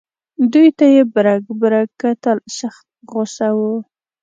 [0.51, 3.59] دوی ته یې برګ برګ کتل سخت په غوسه و.